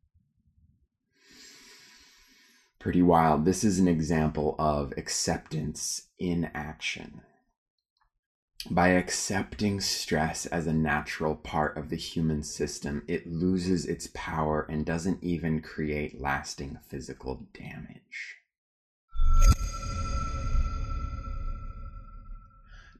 pretty 2.86 3.02
wild. 3.02 3.44
This 3.44 3.64
is 3.64 3.80
an 3.80 3.88
example 3.88 4.54
of 4.60 4.94
acceptance 4.96 6.02
in 6.20 6.48
action. 6.54 7.20
By 8.70 8.90
accepting 8.90 9.80
stress 9.80 10.46
as 10.46 10.68
a 10.68 10.72
natural 10.72 11.34
part 11.34 11.76
of 11.76 11.88
the 11.88 11.96
human 11.96 12.44
system, 12.44 13.02
it 13.08 13.26
loses 13.26 13.86
its 13.86 14.08
power 14.14 14.64
and 14.70 14.86
doesn't 14.86 15.20
even 15.20 15.62
create 15.62 16.20
lasting 16.20 16.78
physical 16.88 17.48
damage. 17.52 18.36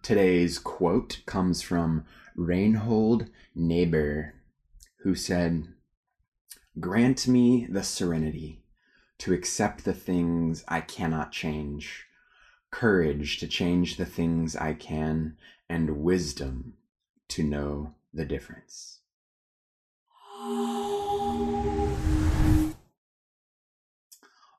Today's 0.02 0.58
quote 0.58 1.20
comes 1.26 1.62
from 1.62 2.04
Reinhold 2.34 3.28
Niebuhr, 3.54 4.34
who 5.04 5.14
said, 5.14 5.68
Grant 6.80 7.28
me 7.28 7.68
the 7.70 7.84
serenity 7.84 8.64
to 9.18 9.32
accept 9.32 9.84
the 9.84 9.94
things 9.94 10.64
I 10.68 10.80
cannot 10.80 11.32
change, 11.32 12.04
courage 12.70 13.38
to 13.38 13.48
change 13.48 13.96
the 13.96 14.06
things 14.06 14.54
I 14.56 14.74
can, 14.74 15.36
and 15.68 16.02
wisdom 16.02 16.74
to 17.28 17.42
know 17.42 17.94
the 18.12 18.24
difference. 18.24 19.00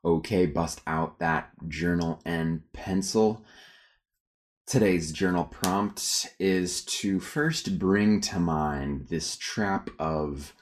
Okay, 0.04 0.46
bust 0.46 0.82
out 0.88 1.20
that 1.20 1.52
journal 1.67 2.22
and 2.26 2.62
pencil. 2.72 3.43
Today's 4.65 5.12
journal 5.12 5.46
prompt 5.46 6.34
is 6.39 6.84
to 6.86 7.20
first 7.20 7.78
bring 7.80 8.22
to 8.22 8.39
mind 8.39 9.08
this 9.10 9.36
trap 9.36 9.89
of 10.00 10.54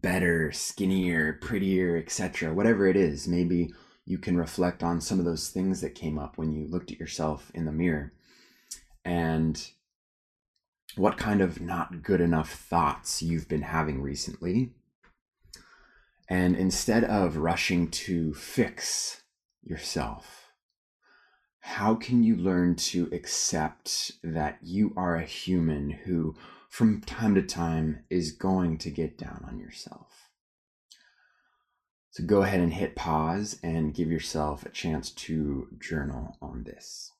better, 0.00 0.52
skinnier, 0.52 1.34
prettier, 1.34 1.96
etc. 1.96 2.52
Whatever 2.52 2.86
it 2.86 2.96
is, 2.96 3.28
maybe 3.28 3.72
you 4.04 4.18
can 4.18 4.36
reflect 4.36 4.82
on 4.82 5.00
some 5.00 5.18
of 5.18 5.24
those 5.24 5.48
things 5.48 5.80
that 5.80 5.94
came 5.94 6.18
up 6.18 6.36
when 6.36 6.52
you 6.52 6.66
looked 6.66 6.92
at 6.92 7.00
yourself 7.00 7.50
in 7.54 7.64
the 7.64 7.72
mirror 7.72 8.12
and 9.04 9.70
what 10.96 11.16
kind 11.16 11.40
of 11.40 11.60
not 11.60 12.02
good 12.02 12.20
enough 12.20 12.52
thoughts 12.52 13.22
you've 13.22 13.48
been 13.48 13.62
having 13.62 14.00
recently. 14.00 14.72
And 16.28 16.56
instead 16.56 17.04
of 17.04 17.36
rushing 17.36 17.90
to 17.90 18.34
fix 18.34 19.22
yourself, 19.62 20.52
how 21.60 21.94
can 21.94 22.22
you 22.22 22.36
learn 22.36 22.76
to 22.76 23.08
accept 23.12 24.12
that 24.22 24.58
you 24.62 24.92
are 24.96 25.16
a 25.16 25.24
human 25.24 25.90
who 25.90 26.34
from 26.74 27.00
time 27.02 27.36
to 27.36 27.42
time 27.42 28.00
is 28.10 28.32
going 28.32 28.76
to 28.76 28.90
get 28.90 29.16
down 29.16 29.44
on 29.46 29.60
yourself. 29.60 30.28
So 32.10 32.24
go 32.24 32.42
ahead 32.42 32.58
and 32.58 32.74
hit 32.74 32.96
pause 32.96 33.60
and 33.62 33.94
give 33.94 34.10
yourself 34.10 34.66
a 34.66 34.70
chance 34.70 35.10
to 35.10 35.68
journal 35.78 36.36
on 36.42 36.64
this. 36.64 37.12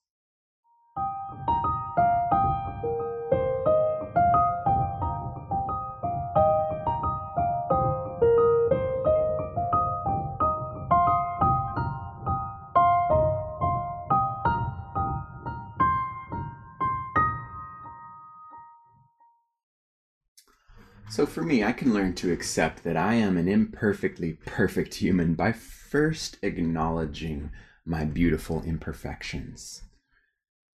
So 21.14 21.26
for 21.26 21.44
me, 21.44 21.62
I 21.62 21.70
can 21.70 21.94
learn 21.94 22.16
to 22.16 22.32
accept 22.32 22.82
that 22.82 22.96
I 22.96 23.14
am 23.14 23.36
an 23.36 23.46
imperfectly 23.46 24.32
perfect 24.32 24.94
human 24.94 25.34
by 25.34 25.52
first 25.52 26.38
acknowledging 26.42 27.52
my 27.86 28.04
beautiful 28.04 28.64
imperfections 28.64 29.82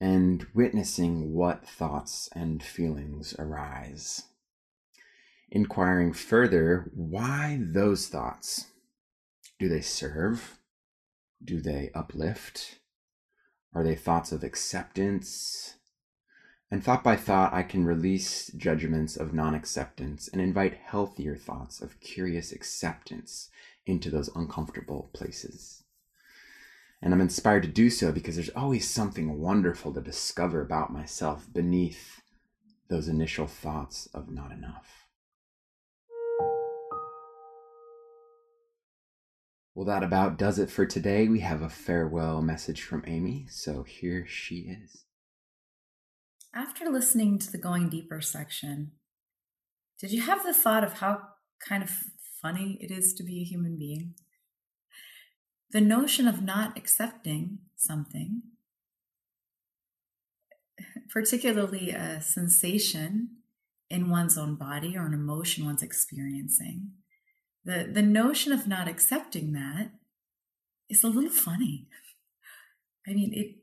and 0.00 0.46
witnessing 0.54 1.34
what 1.34 1.68
thoughts 1.68 2.30
and 2.34 2.62
feelings 2.62 3.34
arise. 3.38 4.28
Inquiring 5.50 6.14
further, 6.14 6.90
why 6.94 7.58
those 7.60 8.08
thoughts? 8.08 8.64
Do 9.58 9.68
they 9.68 9.82
serve? 9.82 10.58
Do 11.44 11.60
they 11.60 11.90
uplift? 11.94 12.78
Are 13.74 13.84
they 13.84 13.94
thoughts 13.94 14.32
of 14.32 14.42
acceptance, 14.42 15.74
and 16.70 16.84
thought 16.84 17.02
by 17.02 17.16
thought, 17.16 17.52
I 17.52 17.64
can 17.64 17.84
release 17.84 18.48
judgments 18.56 19.16
of 19.16 19.34
non 19.34 19.54
acceptance 19.54 20.28
and 20.28 20.40
invite 20.40 20.74
healthier 20.74 21.36
thoughts 21.36 21.80
of 21.80 21.98
curious 22.00 22.52
acceptance 22.52 23.50
into 23.86 24.10
those 24.10 24.30
uncomfortable 24.36 25.10
places. 25.12 25.82
And 27.02 27.12
I'm 27.12 27.20
inspired 27.20 27.62
to 27.62 27.68
do 27.68 27.90
so 27.90 28.12
because 28.12 28.36
there's 28.36 28.50
always 28.50 28.88
something 28.88 29.40
wonderful 29.40 29.92
to 29.94 30.00
discover 30.00 30.60
about 30.60 30.92
myself 30.92 31.46
beneath 31.52 32.20
those 32.88 33.08
initial 33.08 33.46
thoughts 33.46 34.08
of 34.14 34.30
not 34.30 34.52
enough. 34.52 35.06
Well, 39.74 39.86
that 39.86 40.02
about 40.02 40.38
does 40.38 40.58
it 40.58 40.70
for 40.70 40.84
today. 40.84 41.26
We 41.26 41.40
have 41.40 41.62
a 41.62 41.70
farewell 41.70 42.42
message 42.42 42.82
from 42.82 43.02
Amy, 43.06 43.46
so 43.48 43.82
here 43.82 44.26
she 44.26 44.76
is. 44.84 45.04
After 46.54 46.90
listening 46.90 47.38
to 47.38 47.52
the 47.52 47.58
Going 47.58 47.88
Deeper 47.88 48.20
section, 48.20 48.90
did 50.00 50.10
you 50.10 50.22
have 50.22 50.42
the 50.42 50.52
thought 50.52 50.82
of 50.82 50.94
how 50.94 51.20
kind 51.64 51.80
of 51.80 51.90
funny 52.42 52.76
it 52.80 52.90
is 52.90 53.14
to 53.14 53.22
be 53.22 53.40
a 53.40 53.44
human 53.44 53.78
being? 53.78 54.14
The 55.70 55.80
notion 55.80 56.26
of 56.26 56.42
not 56.42 56.76
accepting 56.76 57.58
something, 57.76 58.42
particularly 61.08 61.90
a 61.90 62.20
sensation 62.20 63.36
in 63.88 64.10
one's 64.10 64.36
own 64.36 64.56
body 64.56 64.96
or 64.96 65.06
an 65.06 65.14
emotion 65.14 65.64
one's 65.64 65.84
experiencing, 65.84 66.90
the, 67.64 67.88
the 67.92 68.02
notion 68.02 68.52
of 68.52 68.66
not 68.66 68.88
accepting 68.88 69.52
that 69.52 69.92
is 70.88 71.04
a 71.04 71.08
little 71.08 71.30
funny. 71.30 71.86
I 73.06 73.12
mean, 73.12 73.32
it 73.32 73.59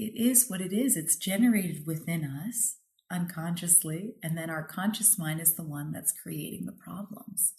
it 0.00 0.18
is 0.18 0.48
what 0.48 0.62
it 0.62 0.72
is. 0.72 0.96
It's 0.96 1.16
generated 1.16 1.86
within 1.86 2.24
us 2.24 2.76
unconsciously, 3.10 4.14
and 4.22 4.36
then 4.36 4.48
our 4.48 4.62
conscious 4.62 5.18
mind 5.18 5.40
is 5.40 5.54
the 5.54 5.62
one 5.62 5.92
that's 5.92 6.12
creating 6.12 6.64
the 6.64 6.72
problems. 6.72 7.54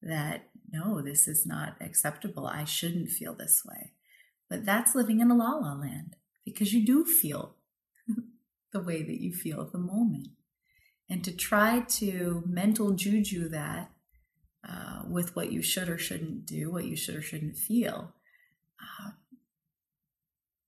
That 0.00 0.48
no, 0.70 1.02
this 1.02 1.28
is 1.28 1.46
not 1.46 1.76
acceptable. 1.80 2.46
I 2.46 2.64
shouldn't 2.64 3.10
feel 3.10 3.34
this 3.34 3.62
way. 3.66 3.92
But 4.48 4.64
that's 4.64 4.94
living 4.94 5.20
in 5.20 5.30
a 5.30 5.36
la 5.36 5.52
la 5.52 5.74
land 5.74 6.16
because 6.44 6.72
you 6.72 6.84
do 6.84 7.04
feel 7.04 7.56
the 8.72 8.82
way 8.82 9.02
that 9.02 9.20
you 9.20 9.32
feel 9.32 9.60
at 9.60 9.72
the 9.72 9.78
moment. 9.78 10.28
And 11.08 11.22
to 11.24 11.32
try 11.32 11.80
to 11.80 12.42
mental 12.46 12.92
juju 12.92 13.48
that 13.50 13.90
uh, 14.66 15.02
with 15.06 15.36
what 15.36 15.52
you 15.52 15.62
should 15.62 15.90
or 15.90 15.98
shouldn't 15.98 16.46
do, 16.46 16.72
what 16.72 16.86
you 16.86 16.96
should 16.96 17.16
or 17.16 17.22
shouldn't 17.22 17.56
feel, 17.56 18.14
uh, 18.80 19.10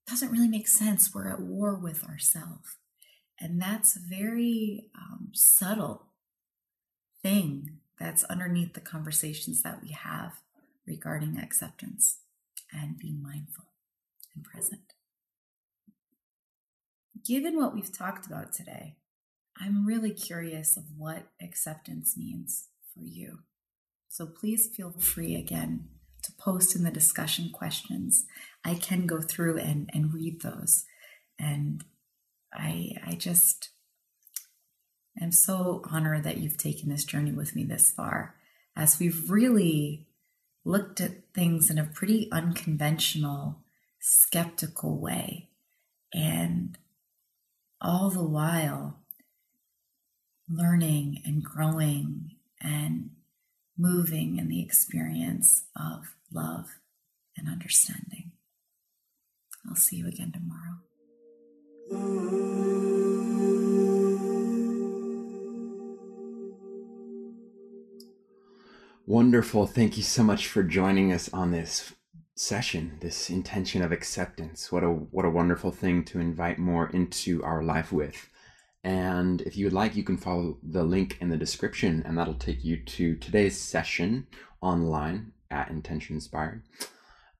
doesn't 0.06 0.30
really 0.30 0.48
make 0.48 0.68
sense. 0.68 1.14
We're 1.14 1.28
at 1.28 1.40
war 1.40 1.74
with 1.74 2.04
ourselves. 2.04 2.76
And 3.40 3.60
that's 3.60 3.96
a 3.96 4.00
very 4.00 4.86
um, 4.96 5.30
subtle 5.32 6.06
thing 7.22 7.78
that's 7.98 8.24
underneath 8.24 8.74
the 8.74 8.80
conversations 8.80 9.62
that 9.62 9.82
we 9.82 9.90
have 9.90 10.40
regarding 10.86 11.38
acceptance 11.38 12.18
and 12.72 12.98
being 12.98 13.22
mindful 13.22 13.64
and 14.34 14.44
present. 14.44 14.94
Given 17.26 17.56
what 17.56 17.74
we've 17.74 17.92
talked 17.92 18.26
about 18.26 18.52
today, 18.52 18.96
I'm 19.60 19.86
really 19.86 20.12
curious 20.12 20.76
of 20.76 20.84
what 20.96 21.28
acceptance 21.42 22.16
means 22.16 22.68
for 22.94 23.02
you. 23.02 23.40
So 24.08 24.26
please 24.26 24.68
feel 24.74 24.92
free 24.92 25.34
again 25.34 25.88
to 26.26 26.32
post 26.32 26.76
in 26.76 26.84
the 26.84 26.90
discussion 26.90 27.50
questions. 27.50 28.26
I 28.64 28.74
can 28.74 29.06
go 29.06 29.20
through 29.20 29.58
and, 29.58 29.90
and 29.92 30.12
read 30.12 30.42
those. 30.42 30.84
And 31.38 31.84
I 32.52 32.96
I 33.04 33.14
just 33.14 33.70
am 35.20 35.32
so 35.32 35.82
honored 35.90 36.24
that 36.24 36.38
you've 36.38 36.58
taken 36.58 36.88
this 36.88 37.04
journey 37.04 37.32
with 37.32 37.54
me 37.56 37.64
this 37.64 37.90
far 37.90 38.34
as 38.76 38.98
we've 38.98 39.30
really 39.30 40.06
looked 40.64 41.00
at 41.00 41.32
things 41.32 41.70
in 41.70 41.78
a 41.78 41.84
pretty 41.84 42.30
unconventional, 42.30 43.62
skeptical 44.00 45.00
way. 45.00 45.48
And 46.12 46.76
all 47.80 48.10
the 48.10 48.22
while 48.22 49.00
learning 50.48 51.22
and 51.24 51.42
growing 51.42 52.36
and 52.60 53.10
moving 53.78 54.38
in 54.38 54.48
the 54.48 54.62
experience 54.62 55.64
of 55.76 56.14
love 56.32 56.78
and 57.36 57.48
understanding. 57.48 58.32
I'll 59.68 59.76
see 59.76 59.96
you 59.96 60.06
again 60.06 60.32
tomorrow. 60.32 60.80
Wonderful. 69.06 69.66
Thank 69.66 69.96
you 69.96 70.02
so 70.02 70.22
much 70.24 70.48
for 70.48 70.62
joining 70.64 71.12
us 71.12 71.32
on 71.32 71.52
this 71.52 71.94
session, 72.34 72.98
this 73.00 73.30
intention 73.30 73.82
of 73.82 73.92
acceptance. 73.92 74.72
What 74.72 74.82
a 74.82 74.88
what 74.88 75.24
a 75.24 75.30
wonderful 75.30 75.70
thing 75.70 76.04
to 76.06 76.18
invite 76.18 76.58
more 76.58 76.88
into 76.90 77.42
our 77.44 77.62
life 77.62 77.92
with. 77.92 78.28
And 78.86 79.40
if 79.40 79.56
you 79.56 79.66
would 79.66 79.72
like, 79.72 79.96
you 79.96 80.04
can 80.04 80.16
follow 80.16 80.58
the 80.62 80.84
link 80.84 81.18
in 81.20 81.28
the 81.28 81.36
description, 81.36 82.04
and 82.06 82.16
that'll 82.16 82.34
take 82.34 82.64
you 82.64 82.76
to 82.76 83.16
today's 83.16 83.58
session 83.58 84.28
online 84.60 85.32
at 85.50 85.70
Intention 85.70 86.14
Inspired. 86.14 86.62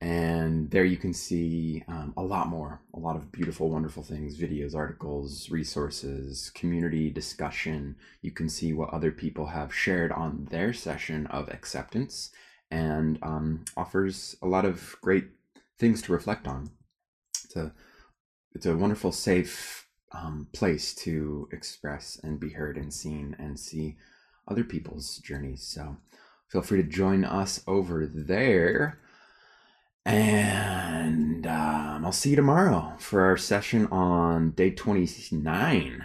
And 0.00 0.68
there 0.72 0.85
you 0.85 0.96
can 0.96 1.14
see 1.14 1.85
um, 1.87 2.14
a 2.16 2.22
lot 2.22 2.48
more, 2.48 2.80
a 2.94 2.98
lot 2.98 3.14
of 3.14 3.30
beautiful, 3.30 3.70
wonderful 3.70 4.02
things 4.02 4.37
videos, 4.37 4.74
articles, 4.74 5.48
resources, 5.48 6.50
community 6.50 7.11
discussion. 7.11 7.94
You 8.22 8.32
can 8.32 8.48
see 8.48 8.72
what 8.72 8.90
other 8.90 9.12
people 9.12 9.46
have 9.46 9.72
shared 9.72 10.11
on 10.11 10.48
their 10.50 10.72
session 10.72 11.28
of 11.28 11.48
acceptance 11.50 12.32
and 12.72 13.20
um, 13.22 13.64
offers 13.76 14.35
a 14.42 14.48
lot 14.48 14.64
of 14.64 14.96
great 15.00 15.28
things 15.78 16.02
to 16.02 16.12
reflect 16.12 16.48
on. 16.48 16.70
It's 17.44 17.54
a, 17.54 17.72
it's 18.52 18.66
a 18.66 18.76
wonderful, 18.76 19.12
safe 19.12 19.86
um, 20.12 20.49
place 20.53 20.95
to 20.95 21.49
express 21.53 22.19
and 22.23 22.40
be 22.40 22.51
heard 22.51 22.77
and 22.77 22.92
seen 22.92 23.37
and 23.38 23.59
see 23.59 23.97
other 24.49 24.64
people's 24.64 25.19
journeys. 25.19 25.62
So 25.62 25.97
feel 26.49 26.62
free 26.62 26.83
to 26.83 26.88
join 26.88 27.25
us 27.25 27.62
over 27.66 28.07
there. 28.07 29.01
And 30.05 31.47
um, 31.47 32.05
I'll 32.05 32.12
see 32.12 32.31
you 32.31 32.37
tomorrow 32.37 32.95
for 32.99 33.23
our 33.23 33.37
session 33.37 33.87
on 33.88 34.53
day 34.53 34.71
29. 34.71 36.05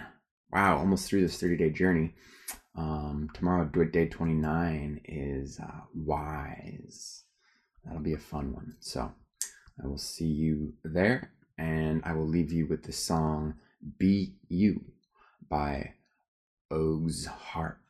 Wow, 0.50 0.78
almost 0.78 1.08
through 1.08 1.22
this 1.22 1.40
30 1.40 1.56
day 1.56 1.70
journey. 1.70 2.14
Um, 2.74 3.28
tomorrow, 3.34 3.64
day 3.64 4.06
29 4.08 5.02
is 5.04 5.60
uh, 5.60 5.82
Wise. 5.94 7.24
That'll 7.84 8.00
be 8.00 8.14
a 8.14 8.18
fun 8.18 8.52
one. 8.52 8.74
So 8.80 9.12
I 9.82 9.86
will 9.86 9.98
see 9.98 10.26
you 10.26 10.72
there. 10.82 11.32
And 11.58 12.02
I 12.04 12.12
will 12.14 12.26
leave 12.26 12.50
you 12.50 12.66
with 12.66 12.82
the 12.82 12.92
song 12.92 13.54
Be 13.98 14.36
You 14.48 14.84
by 15.48 15.94
Ogs 16.70 17.26
Harp. 17.26 17.81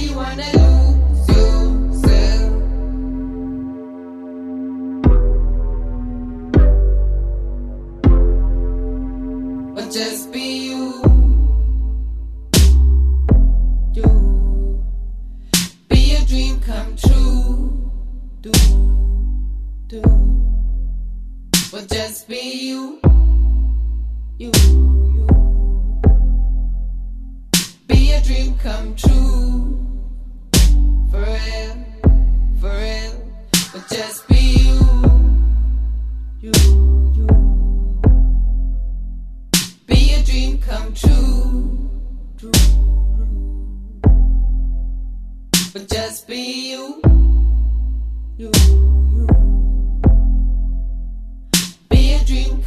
You 0.00 0.14
wanna 0.14 0.44
lose 0.56 0.87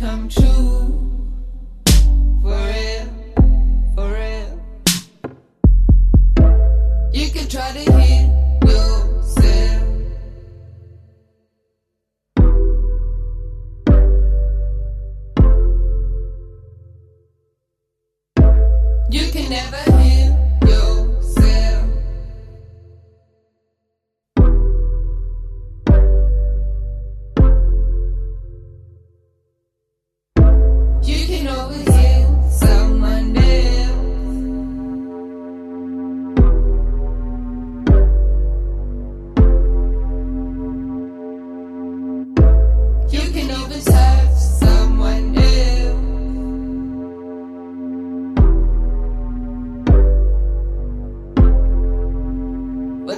come 0.01 0.27
true. 0.27 1.10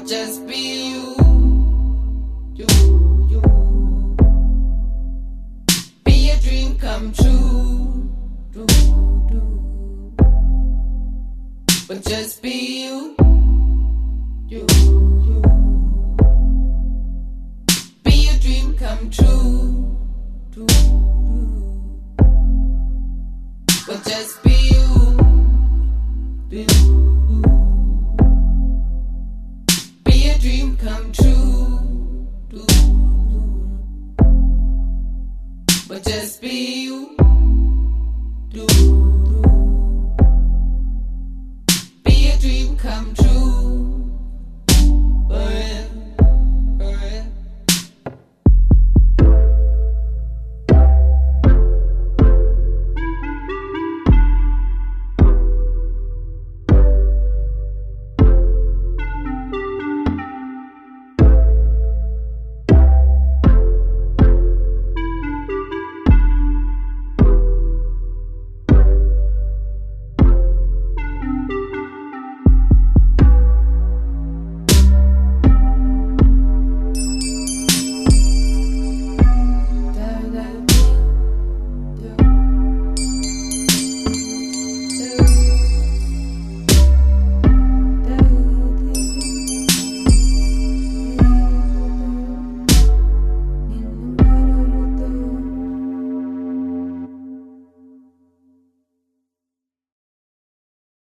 just 0.07 0.45
be 0.47 0.89
you. 0.89 1.15
You, 2.55 2.65
you. 3.29 3.41
Be 6.03 6.29
a 6.29 6.39
dream 6.41 6.77
come 6.77 7.13
true. 7.13 8.09
Do, 8.51 8.65
do. 9.31 10.13
But 11.87 12.03
just 12.03 12.41
be 12.41 12.62